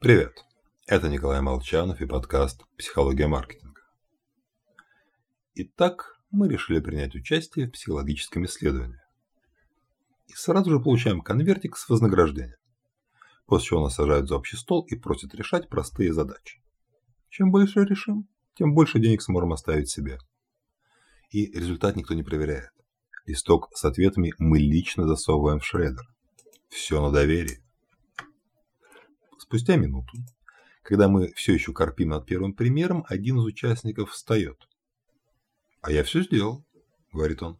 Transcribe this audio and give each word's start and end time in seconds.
Привет, 0.00 0.44
это 0.86 1.08
Николай 1.08 1.40
Молчанов 1.40 2.00
и 2.00 2.06
подкаст 2.06 2.62
«Психология 2.76 3.26
маркетинга». 3.26 3.80
Итак, 5.54 6.20
мы 6.30 6.48
решили 6.48 6.78
принять 6.78 7.16
участие 7.16 7.66
в 7.66 7.72
психологическом 7.72 8.44
исследовании. 8.44 9.00
И 10.28 10.34
сразу 10.34 10.70
же 10.70 10.78
получаем 10.78 11.20
конвертик 11.20 11.76
с 11.76 11.88
вознаграждением. 11.88 12.60
После 13.44 13.70
чего 13.70 13.82
нас 13.82 13.96
сажают 13.96 14.28
за 14.28 14.36
общий 14.36 14.56
стол 14.56 14.86
и 14.88 14.94
просят 14.94 15.34
решать 15.34 15.68
простые 15.68 16.12
задачи. 16.12 16.62
Чем 17.28 17.50
больше 17.50 17.80
решим, 17.84 18.28
тем 18.54 18.74
больше 18.74 19.00
денег 19.00 19.20
сможем 19.20 19.52
оставить 19.52 19.90
себе. 19.90 20.18
И 21.32 21.46
результат 21.46 21.96
никто 21.96 22.14
не 22.14 22.22
проверяет. 22.22 22.70
Листок 23.26 23.68
с 23.74 23.84
ответами 23.84 24.32
мы 24.38 24.60
лично 24.60 25.08
засовываем 25.08 25.58
в 25.58 25.66
шредер. 25.66 26.06
Все 26.68 27.02
на 27.02 27.10
доверии. 27.10 27.64
Спустя 29.48 29.76
минуту, 29.76 30.12
когда 30.82 31.08
мы 31.08 31.32
все 31.32 31.54
еще 31.54 31.72
корпим 31.72 32.10
над 32.10 32.26
первым 32.26 32.52
примером, 32.52 33.06
один 33.08 33.38
из 33.38 33.44
участников 33.44 34.10
встает. 34.10 34.68
«А 35.80 35.90
я 35.90 36.04
все 36.04 36.22
сделал»,— 36.22 36.66
говорит 37.14 37.42
он. 37.42 37.58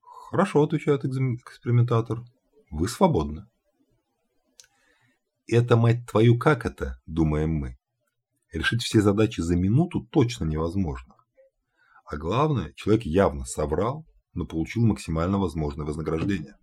«Хорошо»,— 0.00 0.62
отвечает 0.64 1.04
экспериментатор. 1.04 2.24
«Вы 2.70 2.88
свободны». 2.88 3.46
«Это, 5.46 5.76
мать 5.76 6.06
твою, 6.10 6.38
как 6.38 6.64
это?»– 6.64 7.02
думаем 7.06 7.50
мы. 7.50 7.76
Решить 8.50 8.82
все 8.82 9.02
задачи 9.02 9.42
за 9.42 9.56
минуту 9.56 10.08
точно 10.10 10.46
невозможно. 10.46 11.16
А 12.06 12.16
главное, 12.16 12.72
человек 12.72 13.04
явно 13.04 13.44
соврал, 13.44 14.06
но 14.32 14.46
получил 14.46 14.86
максимально 14.86 15.36
возможное 15.36 15.84
вознаграждение. 15.84 16.56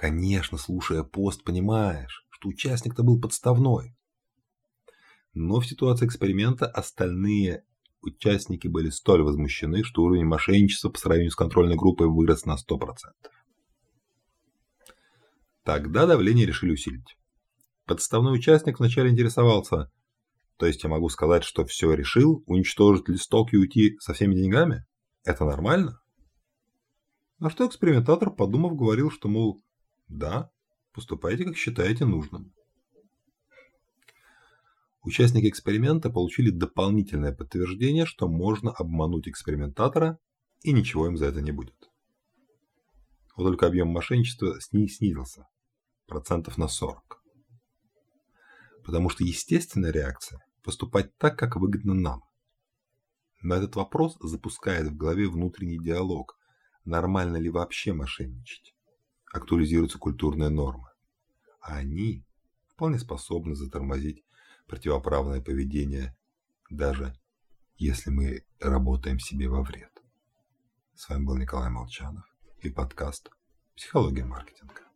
Конечно, 0.00 0.56
слушая 0.56 1.02
пост, 1.02 1.44
понимаешь, 1.44 2.26
что 2.30 2.48
участник-то 2.48 3.02
был 3.02 3.20
подставной. 3.20 3.94
Но 5.34 5.60
в 5.60 5.66
ситуации 5.66 6.06
эксперимента 6.06 6.64
остальные 6.64 7.66
участники 8.00 8.66
были 8.66 8.88
столь 8.88 9.20
возмущены, 9.20 9.84
что 9.84 10.00
уровень 10.00 10.24
мошенничества 10.24 10.88
по 10.88 10.98
сравнению 10.98 11.32
с 11.32 11.36
контрольной 11.36 11.76
группой 11.76 12.06
вырос 12.06 12.46
на 12.46 12.56
100%. 12.56 12.94
Тогда 15.64 16.06
давление 16.06 16.46
решили 16.46 16.72
усилить. 16.72 17.18
Подставной 17.84 18.34
участник 18.34 18.78
вначале 18.78 19.10
интересовался, 19.10 19.92
то 20.56 20.64
есть 20.64 20.82
я 20.82 20.88
могу 20.88 21.10
сказать, 21.10 21.44
что 21.44 21.66
все 21.66 21.92
решил, 21.92 22.42
уничтожить 22.46 23.06
листок 23.10 23.52
и 23.52 23.58
уйти 23.58 23.98
со 23.98 24.14
всеми 24.14 24.34
деньгами? 24.34 24.86
Это 25.24 25.44
нормально? 25.44 26.00
На 27.38 27.50
что 27.50 27.66
экспериментатор, 27.66 28.30
подумав, 28.30 28.74
говорил, 28.76 29.10
что, 29.10 29.28
мол, 29.28 29.60
да, 30.10 30.50
поступайте, 30.92 31.44
как 31.44 31.56
считаете 31.56 32.04
нужным. 32.04 32.52
Участники 35.02 35.48
эксперимента 35.48 36.10
получили 36.10 36.50
дополнительное 36.50 37.32
подтверждение, 37.32 38.04
что 38.04 38.28
можно 38.28 38.70
обмануть 38.70 39.28
экспериментатора 39.28 40.18
и 40.62 40.72
ничего 40.72 41.06
им 41.06 41.16
за 41.16 41.26
это 41.26 41.40
не 41.40 41.52
будет. 41.52 41.90
Вот 43.36 43.44
только 43.44 43.66
объем 43.66 43.88
мошенничества 43.88 44.60
снизился 44.60 45.48
процентов 46.06 46.58
на 46.58 46.68
40. 46.68 47.22
Потому 48.84 49.08
что 49.08 49.24
естественная 49.24 49.92
реакция– 49.92 50.44
поступать 50.62 51.16
так, 51.16 51.38
как 51.38 51.56
выгодно 51.56 51.94
нам. 51.94 52.24
Но 53.40 53.54
этот 53.54 53.76
вопрос 53.76 54.18
запускает 54.20 54.88
в 54.88 54.96
голове 54.96 55.28
внутренний 55.28 55.78
диалог, 55.78 56.36
нормально 56.84 57.38
ли 57.38 57.48
вообще 57.48 57.94
мошенничать 57.94 58.74
актуализируются 59.32 59.98
культурные 59.98 60.50
нормы. 60.50 60.88
А 61.60 61.76
они 61.76 62.24
вполне 62.68 62.98
способны 62.98 63.54
затормозить 63.54 64.24
противоправное 64.66 65.40
поведение, 65.40 66.16
даже 66.68 67.14
если 67.76 68.10
мы 68.10 68.44
работаем 68.58 69.18
себе 69.18 69.48
во 69.48 69.62
вред. 69.62 69.90
С 70.94 71.08
вами 71.08 71.24
был 71.24 71.36
Николай 71.36 71.70
Молчанов 71.70 72.24
и 72.60 72.70
подкаст 72.70 73.30
«Психология 73.74 74.24
маркетинга». 74.24 74.89